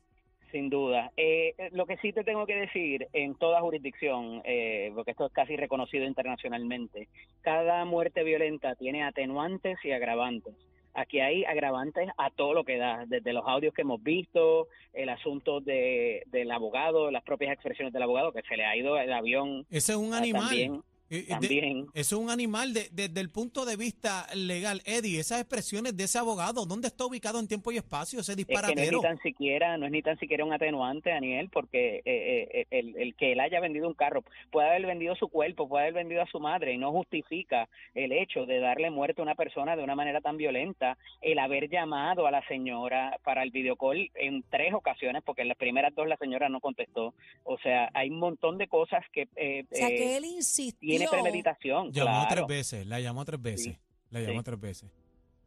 Sin 0.52 0.70
duda. 0.70 1.12
Eh, 1.18 1.56
lo 1.72 1.86
que 1.86 1.98
sí 1.98 2.14
te 2.14 2.24
tengo 2.24 2.46
que 2.46 2.56
decir, 2.56 3.08
en 3.12 3.36
toda 3.36 3.60
jurisdicción, 3.62 4.42
eh, 4.46 4.92
porque 4.96 5.12
esto 5.12 5.26
es 5.26 5.34
casi 5.34 5.58
reconocido 5.58 6.06
internacionalmente, 6.06 7.10
cada 7.42 7.84
muerte 7.84 8.24
violenta 8.24 8.76
tiene 8.76 9.04
atenuantes 9.04 9.78
y 9.84 9.92
agravantes. 9.92 10.56
Aquí 10.94 11.20
hay 11.20 11.44
agravantes 11.46 12.10
a 12.18 12.32
todo 12.32 12.54
lo 12.54 12.64
que 12.64 12.78
da, 12.78 13.06
desde 13.06 13.34
los 13.34 13.44
audios 13.46 13.74
que 13.74 13.84
hemos 13.84 14.02
visto, 14.02 14.68
el 14.94 15.10
asunto 15.10 15.60
de, 15.60 16.24
del 16.28 16.50
abogado, 16.50 17.12
las 17.12 17.24
propias 17.24 17.54
expresiones 17.54 17.94
del 17.94 18.02
abogado, 18.04 18.32
que 18.32 18.42
se 18.44 18.58
le 18.58 18.66
ha 18.66 18.76
ido 18.76 18.98
el 18.98 19.14
avión 19.14 19.66
Ese 19.70 19.92
es 19.92 19.98
un 19.98 20.14
ah, 20.14 20.18
animal. 20.18 20.48
también. 20.48 20.82
Eh, 21.10 21.20
eh, 21.20 21.22
de- 21.22 21.28
también. 21.30 21.86
eso 21.94 22.16
es 22.18 22.22
un 22.22 22.30
animal 22.30 22.74
de- 22.74 22.90
desde 22.92 23.22
el 23.22 23.30
punto 23.30 23.66
de 23.66 23.78
vista 23.78 24.28
legal. 24.36 24.82
Eddie, 24.86 25.20
esas 25.20 25.40
expresiones 25.40 25.96
de 25.96 26.04
ese 26.04 26.18
abogado, 26.18 26.66
¿dónde 26.66 26.88
está 26.90 27.06
ubicado 27.06 27.40
en 27.40 27.48
tiempo 27.48 27.72
y 27.72 27.78
espacio 27.78 28.20
ese 28.20 28.34
Es 28.34 28.36
que 28.38 28.42
no 28.44 28.60
es 28.60 28.62
disparatero? 28.62 28.98
ni 28.98 29.04
tan 29.04 29.18
siquiera, 29.22 29.78
no 29.78 29.86
es 29.86 29.92
ni 29.92 30.02
tan 30.02 30.20
siquiera 30.20 30.44
un 30.44 30.52
atenuante, 30.54 31.10
Daniel, 31.10 31.50
porque 31.52 32.02
eh, 32.06 32.50
eh, 32.54 32.66
el, 32.72 32.96
el 32.98 33.16
que 33.16 33.32
él 33.32 33.40
haya 33.40 33.60
vendido 33.62 33.88
un 33.88 33.94
carro 33.94 34.24
puede 34.52 34.68
haber 34.68 34.86
vendido 34.86 35.16
su 35.16 35.30
cuerpo, 35.30 35.68
puede 35.70 35.84
haber 35.84 35.94
vendido 35.94 36.22
a 36.22 36.28
su 36.28 36.40
madre 36.40 36.74
y 36.74 36.78
no 36.78 36.92
justifica 36.92 37.70
el 37.94 38.12
hecho 38.12 38.46
de 38.46 38.60
darle 38.60 38.90
muerte 38.90 39.22
a 39.22 39.24
una 39.24 39.36
persona 39.36 39.76
de 39.76 39.84
una 39.84 39.96
manera 39.96 40.20
tan 40.22 40.36
violenta, 40.38 40.98
el 41.22 41.40
haber 41.40 41.70
llamado 41.70 42.28
a 42.28 42.32
la 42.32 42.46
señora 42.48 43.18
para 43.24 43.44
el 43.44 43.52
videocall 43.52 44.12
en 44.16 44.44
tres 44.50 44.74
ocasiones, 44.74 45.24
porque 45.26 45.44
en 45.44 45.48
las 45.48 45.58
primeras 45.58 45.96
dos 45.96 46.08
la 46.08 46.18
señora 46.18 46.50
no 46.50 46.60
contestó. 46.60 47.14
O 47.44 47.58
sea, 47.60 47.90
hay 47.94 48.10
un 48.10 48.20
montón 48.20 48.58
de 48.58 48.68
cosas 48.68 49.04
que 49.14 49.28
eh, 49.38 49.64
O 49.72 49.76
sea, 49.76 49.88
eh, 49.90 49.96
que 49.96 50.18
él 50.18 50.26
insistió. 50.26 50.97
Tiene 50.98 51.12
premeditación. 51.12 51.92
Llamó 51.92 52.10
claro. 52.12 52.28
tres 52.30 52.48
veces, 52.48 52.88
la 52.88 53.00
llamó 53.00 53.26
tres 53.26 53.42
veces, 53.42 53.64
Sí, 53.76 53.78
la 54.12 54.22
llamó 54.22 54.40
sí. 54.40 54.46
tres 54.46 54.60
veces. 54.60 54.92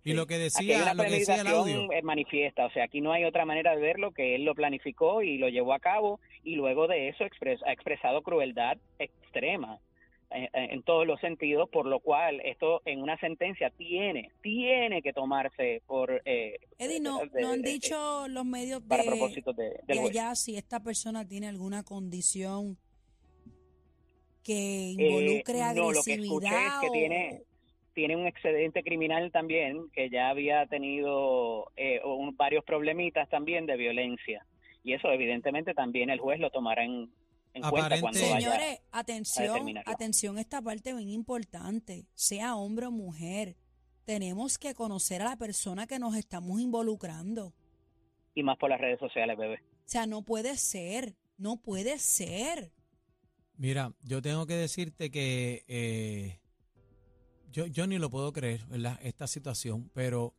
Y 0.02 0.10
Sí. 0.10 0.16
lo 0.16 0.26
que 0.26 0.38
decía, 0.38 0.82
una 0.82 0.94
lo 0.94 1.04
que 1.04 1.10
decía 1.10 1.34
el 1.34 1.46
audio. 1.48 1.62
premeditación 1.64 1.92
eh, 1.92 2.02
manifiesta, 2.02 2.64
o 2.66 2.70
sea, 2.70 2.84
aquí 2.84 3.00
no 3.02 3.12
hay 3.12 3.24
otra 3.24 3.44
manera 3.44 3.74
de 3.76 3.82
verlo 3.82 4.12
que 4.12 4.34
él 4.34 4.44
lo 4.44 4.54
planificó 4.54 5.22
y 5.22 5.36
lo 5.36 5.48
llevó 5.50 5.74
a 5.74 5.78
cabo 5.78 6.20
y 6.42 6.54
luego 6.56 6.86
de 6.88 7.08
eso 7.08 7.24
expres- 7.24 7.60
ha 7.66 7.72
expresado 7.72 8.22
crueldad 8.22 8.78
extrema. 8.98 9.78
eh, 10.32 10.44
eh, 10.54 10.68
en 10.70 10.84
todos 10.84 11.08
los 11.08 11.18
sentidos, 11.20 11.68
por 11.70 11.86
lo 11.86 11.98
cual 11.98 12.40
esto 12.44 12.82
en 12.84 13.02
una 13.02 13.18
sentencia 13.18 13.68
tiene, 13.70 14.30
tiene 14.42 15.02
que 15.02 15.12
tomarse 15.12 15.82
por... 15.88 16.22
Eh, 16.24 16.56
Eddie, 16.78 17.00
no, 17.00 17.18
de- 17.26 17.40
no 17.40 17.50
han 17.50 17.62
de- 17.62 17.70
dicho 17.72 18.28
los 18.28 18.44
medios 18.44 18.80
para 18.80 19.02
de, 19.02 19.08
propósitos 19.08 19.56
de, 19.56 19.64
de 19.64 19.80
del 19.88 19.98
juez. 19.98 20.10
allá 20.12 20.36
si 20.36 20.56
esta 20.56 20.78
persona 20.84 21.26
tiene 21.26 21.48
alguna 21.48 21.82
condición 21.82 22.78
que 24.42 24.90
Eh, 24.90 24.92
involucre 24.92 25.58
no, 25.74 25.92
lo 25.92 26.02
que 26.02 26.14
escuché 26.14 26.48
agresividad 26.48 26.66
es 26.66 26.80
que 26.80 26.88
o- 26.88 26.92
tiene, 26.92 27.42
tiene 27.94 28.16
un 28.16 28.26
excedente 28.26 28.82
criminal 28.82 29.30
también, 29.32 29.90
que 29.92 30.08
ya 30.10 30.28
había 30.30 30.66
tenido 30.66 31.70
eh, 31.76 32.00
un- 32.04 32.36
varios 32.36 32.64
problemitas 32.64 33.28
también 33.28 33.66
de 33.66 33.76
violencia. 33.76 34.46
Y 34.82 34.94
eso 34.94 35.10
evidentemente 35.12 35.74
también 35.74 36.08
el 36.10 36.18
juez 36.20 36.40
lo 36.40 36.50
tomará 36.50 36.84
en, 36.84 37.12
en 37.52 37.62
cuenta 37.62 38.00
cuando 38.00 38.18
vaya. 38.20 38.40
Señores, 38.40 38.80
atención, 38.92 39.48
determinarlo. 39.48 39.92
atención, 39.92 40.38
esta 40.38 40.62
parte 40.62 40.94
bien 40.94 41.10
importante, 41.10 42.06
sea 42.14 42.56
hombre 42.56 42.86
o 42.86 42.90
mujer, 42.90 43.56
tenemos 44.06 44.56
que 44.58 44.74
conocer 44.74 45.20
a 45.22 45.26
la 45.26 45.36
persona 45.36 45.86
que 45.86 45.98
nos 45.98 46.16
estamos 46.16 46.60
involucrando. 46.60 47.52
Y 48.34 48.42
más 48.42 48.56
por 48.56 48.70
las 48.70 48.80
redes 48.80 48.98
sociales, 48.98 49.36
bebé. 49.36 49.56
O 49.56 49.92
sea, 49.92 50.06
no 50.06 50.22
puede 50.22 50.56
ser, 50.56 51.14
no 51.36 51.56
puede 51.60 51.98
ser. 51.98 52.72
Mira, 53.60 53.92
yo 54.02 54.22
tengo 54.22 54.46
que 54.46 54.54
decirte 54.54 55.10
que 55.10 55.64
eh, 55.68 56.38
yo, 57.52 57.66
yo 57.66 57.86
ni 57.86 57.98
lo 57.98 58.08
puedo 58.08 58.32
creer, 58.32 58.64
¿verdad? 58.68 58.98
Esta 59.02 59.26
situación, 59.26 59.90
pero 59.92 60.32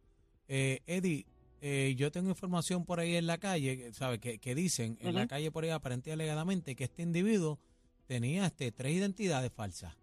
eh, 0.47 0.81
Eddie, 0.87 1.27
eh, 1.61 1.93
yo 1.95 2.11
tengo 2.11 2.29
información 2.29 2.83
por 2.83 2.99
ahí 2.99 3.15
en 3.15 3.27
la 3.27 3.37
calle, 3.37 3.93
¿sabes? 3.93 4.19
Que, 4.19 4.39
que 4.39 4.55
dicen 4.55 4.97
en 5.01 5.13
la 5.13 5.27
calle 5.27 5.51
por 5.51 5.63
ahí 5.63 5.69
aparente 5.69 6.09
y 6.09 6.13
alegadamente 6.13 6.75
que 6.75 6.85
este 6.85 7.03
individuo 7.03 7.59
tenía 8.07 8.47
este, 8.47 8.71
tres 8.71 8.93
identidades 8.95 9.51
falsas 9.53 9.93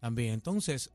también. 0.00 0.34
Entonces, 0.34 0.90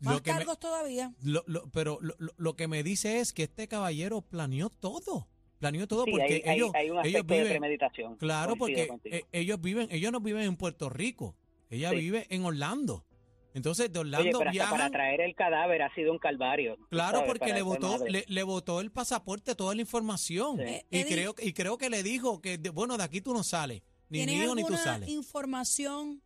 Más 0.00 0.14
lo 0.16 0.22
que 0.24 0.32
me- 0.32 0.38
cargos 0.38 0.58
todavía. 0.58 1.14
lo- 1.22 1.44
lo- 1.46 1.70
pero 1.70 1.98
lo, 2.02 2.16
lo- 2.18 2.34
lo 2.36 2.56
que 2.56 2.66
me 2.66 2.82
dice 2.82 3.20
es 3.20 3.32
que 3.32 3.44
este 3.44 3.68
caballero 3.68 4.22
planeó 4.22 4.70
todo. 4.70 5.28
Planeó 5.58 5.88
todo 5.88 6.04
Sí, 6.04 6.10
porque 6.12 6.42
hay, 6.46 6.56
ellos, 6.56 6.70
hay 6.74 6.90
un 6.90 6.98
ellos 6.98 7.06
aspecto 7.06 7.34
de 7.34 7.40
viven, 7.40 7.52
premeditación. 7.58 8.16
Claro, 8.16 8.56
porque 8.56 8.88
eh, 9.04 9.24
ellos 9.32 9.60
viven, 9.60 9.88
ellos 9.90 10.12
no 10.12 10.20
viven 10.20 10.42
en 10.42 10.56
Puerto 10.56 10.88
Rico, 10.88 11.34
ella 11.68 11.90
Sí. 11.90 11.96
vive 11.96 12.26
en 12.30 12.44
Orlando. 12.44 13.04
Entonces 13.54 13.92
de 13.92 13.98
Oye, 13.98 14.08
Orlando 14.08 14.38
pero 14.38 14.50
hasta 14.50 14.62
para 14.64 14.74
viajan, 14.76 14.92
traer 14.92 15.20
el 15.22 15.34
cadáver 15.34 15.82
ha 15.82 15.92
sido 15.94 16.12
un 16.12 16.18
calvario. 16.18 16.76
claro, 16.90 17.18
sabes, 17.18 17.32
porque 17.32 17.52
le 17.52 17.62
votó, 17.62 18.06
le, 18.06 18.24
le 18.28 18.42
votó 18.44 18.80
el 18.80 18.92
pasaporte, 18.92 19.54
toda 19.56 19.74
la 19.74 19.80
información. 19.80 20.58
Sí. 20.58 20.62
Eh, 20.62 20.86
Y 20.90 20.98
Eddie, 20.98 21.12
creo, 21.14 21.34
y 21.42 21.52
creo 21.54 21.76
que 21.76 21.90
le 21.90 22.02
dijo 22.04 22.40
que 22.40 22.56
de- 22.58 22.70
bueno, 22.70 22.96
de 22.96 23.02
aquí 23.04 23.20
tú 23.20 23.32
no 23.34 23.42
sales, 23.42 23.82
ni 24.10 24.18
¿Tienes 24.18 24.36
mío 24.38 24.54
ni 24.54 24.62
tú 24.64 24.76
sales. 24.76 25.08
información 25.08 26.22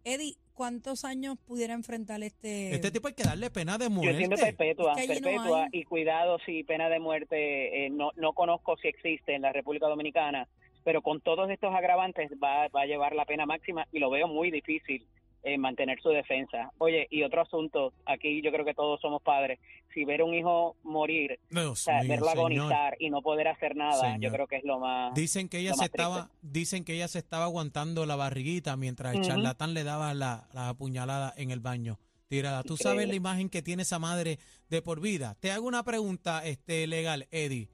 Eddie, 0.05 0.37
¿cuántos 0.55 1.05
años 1.05 1.37
pudiera 1.47 1.75
enfrentar 1.75 2.23
este? 2.23 2.75
Este 2.75 2.91
tipo 2.91 3.09
hay 3.09 3.15
que 3.15 3.25
darle 3.25 3.51
pena 3.51 3.77
de 3.77 3.85
Yo 3.87 3.91
muerte. 3.91 4.13
entiendo 4.13 4.37
perpetua, 4.37 4.93
Es 4.95 5.07
que 5.09 5.21
no 5.21 5.29
perpetua 5.29 5.63
hay. 5.65 5.69
y 5.73 5.85
cuidado 5.85 6.39
si 6.47 6.63
pena 6.65 6.89
de 6.89 7.01
muerte, 7.01 7.87
eh, 7.87 7.91
no, 7.91 8.11
no 8.17 8.33
conozco 8.33 8.77
si 8.79 8.89
existe 8.89 9.35
en 9.35 9.43
la 9.43 9.53
República 9.53 9.89
Dominicana, 9.89 10.49
pero 10.85 11.03
con 11.03 11.21
todos 11.21 11.51
estos 11.51 11.75
agravantes 11.75 12.31
va, 12.43 12.69
va 12.69 12.83
a 12.83 12.87
llevar 12.87 13.15
la 13.15 13.27
pena 13.27 13.45
máxima 13.47 13.87
y 13.93 13.99
lo 13.99 14.09
veo 14.11 14.29
muy 14.29 14.51
difícil 14.51 15.07
eh, 15.43 15.59
mantener 15.59 16.01
su 16.03 16.11
defensa. 16.11 16.71
Oye, 16.79 17.07
y 17.11 17.23
otro 17.23 17.43
asunto, 17.43 17.93
aquí 18.07 18.43
yo 18.43 18.51
creo 18.53 18.65
que 18.65 18.75
todos 18.75 19.01
somos 19.01 19.23
padres, 19.23 19.59
si 19.95 20.05
ver 20.05 20.23
un 20.23 20.35
hijo 20.35 20.77
morir, 20.83 21.39
o 21.55 21.61
Dios 21.61 21.81
sea, 21.81 22.01
mío, 22.01 22.11
verlo 22.11 22.27
señor. 22.27 22.39
agonizar 22.39 22.97
y 22.99 23.11
no 23.11 23.23
poder 23.23 23.49
hacer 23.49 23.75
nada, 23.77 24.01
Señor. 24.01 24.21
yo 24.21 24.31
creo 24.33 24.47
que 24.47 24.57
es 24.57 24.65
lo 24.65 24.79
más... 24.79 25.15
Dicen 25.15 25.49
que 25.49 25.59
ella 25.59 25.73
se 25.73 25.89
triste. 25.89 25.97
estaba, 25.97 26.31
dicen 26.43 26.85
que 26.85 26.95
ella 26.95 27.09
se 27.09 27.19
estaba 27.19 27.45
aguantando 27.45 28.07
la 28.07 28.17
barriguita 28.17 28.77
mientras 28.77 29.15
el 29.15 29.23
charlatán 29.23 29.75
le 29.75 29.83
daba 29.85 30.15
la, 30.15 30.49
la 30.53 30.69
apuñalada 30.71 31.33
en 31.37 31.51
el 31.51 31.61
baño. 31.61 31.99
Tirada. 32.29 32.63
Tú 32.63 32.77
sabes 32.77 33.09
la 33.09 33.15
imagen 33.17 33.49
que 33.49 33.61
tiene 33.61 33.83
esa 33.83 33.99
madre 33.99 34.39
de 34.69 34.83
por 34.83 35.01
vida. 35.01 35.37
Te 35.41 35.51
hago 35.51 35.67
una 35.67 35.83
pregunta 35.83 36.45
este 36.45 36.87
legal, 36.87 37.27
Eddie. 37.33 37.69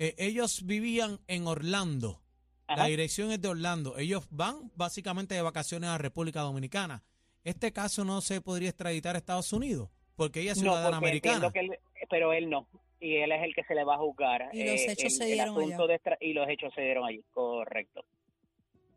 Eh, 0.00 0.16
ellos 0.18 0.66
vivían 0.66 1.20
en 1.28 1.46
Orlando. 1.46 2.21
La 2.76 2.86
dirección 2.86 3.30
es 3.32 3.40
de 3.40 3.48
Orlando. 3.48 3.96
Ellos 3.98 4.26
van 4.30 4.70
básicamente 4.76 5.34
de 5.34 5.42
vacaciones 5.42 5.90
a 5.90 5.98
República 5.98 6.40
Dominicana. 6.40 7.02
Este 7.44 7.72
caso 7.72 8.04
no 8.04 8.20
se 8.20 8.40
podría 8.40 8.68
extraditar 8.68 9.14
a 9.16 9.18
Estados 9.18 9.52
Unidos 9.52 9.88
porque 10.16 10.40
ella 10.40 10.52
es 10.52 10.58
No, 10.58 10.72
ciudadana 10.72 10.98
porque 10.98 11.06
americana. 11.06 11.34
entiendo 11.46 11.52
que 11.52 11.60
él- 11.60 11.78
pero 12.10 12.32
él 12.32 12.48
no. 12.50 12.66
Y 13.00 13.16
él 13.16 13.32
es 13.32 13.42
el 13.42 13.54
que 13.54 13.64
se 13.64 13.74
le 13.74 13.82
va 13.82 13.94
a 13.96 13.98
juzgar. 13.98 14.48
Y 14.52 14.62
los 14.64 14.80
eh, 14.80 14.92
hechos 14.92 15.04
el- 15.04 15.10
se 15.10 15.24
dieron 15.26 15.56
asunto 15.56 15.84
allá. 15.84 16.00
de 16.08 16.16
y 16.20 16.32
los 16.34 16.48
hechos 16.48 16.72
se 16.74 16.82
dieron 16.82 17.04
allí. 17.04 17.22
Correcto. 17.32 18.04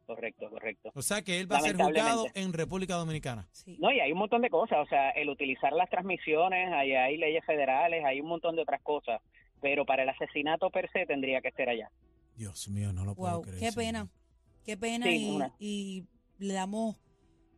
Correcto, 0.06 0.50
correcto. 0.52 0.92
O 0.94 1.02
sea 1.02 1.24
que 1.24 1.40
él 1.40 1.52
va 1.52 1.58
a 1.58 1.62
ser 1.62 1.76
juzgado 1.76 2.28
en 2.36 2.54
República 2.54 2.94
Dominicana. 2.94 3.48
Sí. 3.52 3.76
No, 3.80 3.92
y 3.92 4.00
hay 4.00 4.12
un 4.12 4.20
montón 4.20 4.44
de 4.44 4.52
cosas. 4.52 4.78
O 4.80 4.86
sea, 4.88 5.10
el 5.12 5.30
utilizar 5.30 5.74
las 5.74 5.90
transmisiones, 5.90 6.72
hay, 6.72 6.94
hay 6.94 7.18
leyes 7.18 7.44
federales, 7.44 8.06
hay 8.06 8.22
un 8.22 8.28
montón 8.28 8.56
de 8.56 8.62
otras 8.62 8.82
cosas. 8.84 9.20
Pero 9.62 9.84
para 9.86 10.04
el 10.04 10.10
asesinato 10.10 10.70
per 10.70 10.92
se 10.92 11.08
tendría 11.08 11.42
que 11.42 11.52
ser 11.54 11.70
allá. 11.70 11.90
Dios 12.38 12.68
mío, 12.70 12.92
no 12.94 13.06
lo 13.06 13.16
puedo 13.16 13.34
Wow, 13.36 13.42
creer. 13.44 13.60
qué 13.60 13.72
señor. 13.72 13.86
pena. 13.86 14.08
Qué 14.66 14.78
pena 14.78 15.06
Sí, 15.06 15.38
y, 15.60 16.06
y 16.40 16.46
le 16.46 16.54
damos 16.54 16.96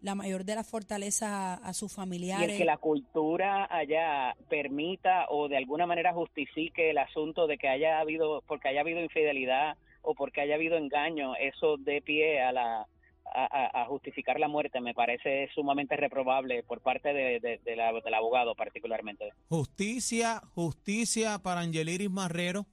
la 0.02 0.14
mayor 0.14 0.44
de 0.46 0.56
las 0.56 0.68
fortalezas 0.68 1.30
a, 1.32 1.54
a 1.56 1.74
sus 1.74 1.92
Y 1.92 1.96
familiares. 1.96 2.50
el 2.52 2.58
que 2.58 2.66
la 2.66 2.78
cultura 2.78 3.68
allá 3.70 4.36
permita 4.50 5.26
o 5.30 5.48
de 5.48 5.58
alguna 5.58 5.86
manera 5.88 6.14
justifique 6.14 6.90
el 6.92 6.98
asunto 7.00 7.48
de 7.48 7.58
que 7.58 7.68
haya 7.68 8.00
habido, 8.00 8.44
porque 8.48 8.68
haya 8.68 8.82
habido 8.82 9.02
infidelidad 9.02 9.76
o 10.04 10.14
porque 10.14 10.42
haya 10.42 10.56
habido 10.56 10.78
engaño, 10.78 11.36
eso 11.36 11.78
dé 11.78 12.02
pie 12.02 12.42
a 12.42 12.52
la 12.52 12.88
a 13.30 13.86
justificar 13.88 14.40
la 14.40 14.48
muerte 14.48 14.80
me 14.80 14.94
parece 14.94 15.50
sumamente 15.54 15.98
reprobable 15.98 16.64
por 16.64 16.80
parte 16.80 17.12
de, 17.14 17.42
de- 17.42 17.60
de 17.64 17.76
la- 17.76 17.92
del 17.92 18.14
abogado 18.14 18.56
particularmente. 18.56 19.32
Justicia, 19.50 20.42
justicia 20.56 21.38
para 21.40 21.60
Angeliris 21.60 22.10
Marrero. 22.10 22.66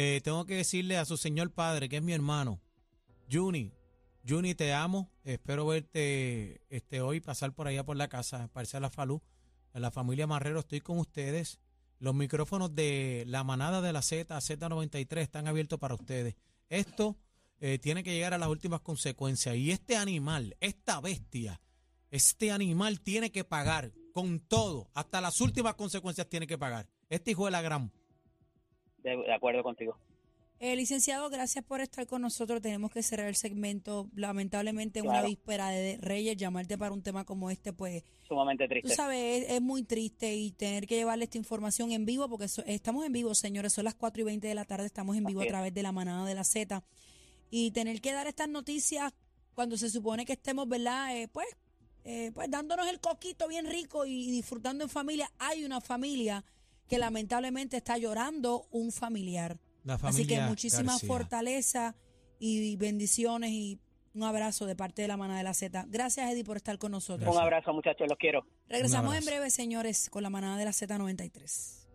Eh, 0.00 0.20
tengo 0.22 0.46
que 0.46 0.54
decirle 0.54 0.96
a 0.96 1.04
su 1.04 1.16
señor 1.16 1.50
padre, 1.50 1.88
que 1.88 1.96
es 1.96 2.02
mi 2.04 2.12
hermano, 2.12 2.60
Juni. 3.28 3.72
Juni, 4.24 4.54
te 4.54 4.72
amo. 4.72 5.10
Espero 5.24 5.66
verte 5.66 6.60
este, 6.68 7.00
hoy, 7.00 7.18
pasar 7.18 7.52
por 7.52 7.66
allá 7.66 7.84
por 7.84 7.96
la 7.96 8.06
casa, 8.06 8.48
parece 8.52 8.76
a 8.76 8.80
la 8.80 8.90
Falú. 8.90 9.20
A 9.72 9.80
la 9.80 9.90
familia 9.90 10.28
Marrero, 10.28 10.60
estoy 10.60 10.80
con 10.82 11.00
ustedes. 11.00 11.58
Los 11.98 12.14
micrófonos 12.14 12.76
de 12.76 13.24
la 13.26 13.42
manada 13.42 13.80
de 13.80 13.92
la 13.92 14.02
Z, 14.02 14.32
Z93, 14.38 15.18
están 15.18 15.48
abiertos 15.48 15.80
para 15.80 15.96
ustedes. 15.96 16.36
Esto 16.68 17.16
eh, 17.58 17.80
tiene 17.80 18.04
que 18.04 18.14
llegar 18.14 18.34
a 18.34 18.38
las 18.38 18.50
últimas 18.50 18.82
consecuencias. 18.82 19.56
Y 19.56 19.72
este 19.72 19.96
animal, 19.96 20.56
esta 20.60 21.00
bestia, 21.00 21.60
este 22.12 22.52
animal 22.52 23.00
tiene 23.00 23.32
que 23.32 23.42
pagar 23.42 23.90
con 24.12 24.38
todo, 24.38 24.92
hasta 24.94 25.20
las 25.20 25.40
últimas 25.40 25.74
consecuencias 25.74 26.28
tiene 26.28 26.46
que 26.46 26.56
pagar. 26.56 26.88
Este 27.08 27.32
hijo 27.32 27.46
de 27.46 27.50
la 27.50 27.62
gran. 27.62 27.90
De, 29.02 29.16
de 29.16 29.32
acuerdo 29.32 29.62
contigo. 29.62 29.96
Eh, 30.60 30.74
licenciado, 30.74 31.30
gracias 31.30 31.64
por 31.64 31.80
estar 31.80 32.04
con 32.08 32.20
nosotros. 32.22 32.60
Tenemos 32.60 32.90
que 32.90 33.00
cerrar 33.04 33.28
el 33.28 33.36
segmento. 33.36 34.08
Lamentablemente, 34.16 34.98
en 34.98 35.06
una 35.06 35.22
víspera 35.22 35.68
de 35.70 35.98
Reyes, 36.00 36.36
llamarte 36.36 36.76
para 36.76 36.90
un 36.92 37.00
tema 37.02 37.24
como 37.24 37.48
este, 37.50 37.72
pues, 37.72 38.02
Sumamente 38.26 38.64
tú 38.64 38.70
triste. 38.70 38.94
sabes, 38.94 39.44
es, 39.44 39.50
es 39.52 39.62
muy 39.62 39.84
triste 39.84 40.34
y 40.34 40.50
tener 40.50 40.88
que 40.88 40.96
llevarle 40.96 41.24
esta 41.24 41.38
información 41.38 41.92
en 41.92 42.04
vivo, 42.04 42.28
porque 42.28 42.48
so- 42.48 42.64
estamos 42.66 43.06
en 43.06 43.12
vivo, 43.12 43.34
señores, 43.36 43.72
son 43.72 43.84
las 43.84 43.94
4 43.94 44.22
y 44.22 44.24
20 44.24 44.48
de 44.48 44.54
la 44.56 44.64
tarde, 44.64 44.86
estamos 44.86 45.16
en 45.16 45.24
vivo 45.24 45.40
a 45.40 45.44
Así 45.44 45.48
través 45.50 45.72
de 45.74 45.82
la 45.84 45.92
manada 45.92 46.26
de 46.26 46.34
la 46.34 46.42
Z. 46.42 46.82
Y 47.50 47.70
tener 47.70 48.00
que 48.00 48.10
dar 48.12 48.26
estas 48.26 48.48
noticias 48.48 49.12
cuando 49.54 49.76
se 49.76 49.88
supone 49.88 50.24
que 50.26 50.32
estemos, 50.32 50.68
¿verdad? 50.68 51.16
Eh, 51.16 51.28
pues, 51.28 51.46
eh, 52.04 52.32
pues 52.34 52.50
dándonos 52.50 52.88
el 52.88 52.98
coquito 52.98 53.46
bien 53.46 53.66
rico 53.66 54.06
y 54.06 54.28
disfrutando 54.32 54.82
en 54.82 54.90
familia. 54.90 55.30
Hay 55.38 55.64
una 55.64 55.80
familia 55.80 56.44
que 56.88 56.98
lamentablemente 56.98 57.76
está 57.76 57.98
llorando 57.98 58.66
un 58.70 58.92
familiar. 58.92 59.58
La 59.84 59.94
Así 59.94 60.26
que 60.26 60.40
muchísima 60.40 60.92
García. 60.92 61.06
fortaleza 61.06 61.96
y 62.38 62.76
bendiciones 62.76 63.50
y 63.50 63.80
un 64.14 64.24
abrazo 64.24 64.66
de 64.66 64.74
parte 64.74 65.02
de 65.02 65.08
la 65.08 65.16
manada 65.16 65.38
de 65.38 65.44
la 65.44 65.54
Z. 65.54 65.84
Gracias, 65.88 66.30
Eddie, 66.30 66.44
por 66.44 66.56
estar 66.56 66.78
con 66.78 66.92
nosotros. 66.92 67.34
Un 67.34 67.40
abrazo, 67.40 67.72
muchachos, 67.72 68.08
los 68.08 68.18
quiero. 68.18 68.44
Regresamos 68.68 69.14
en 69.14 69.24
breve, 69.24 69.50
señores, 69.50 70.10
con 70.10 70.22
la 70.22 70.30
manada 70.30 70.56
de 70.56 70.64
la 70.64 70.72
Z93. 70.72 71.87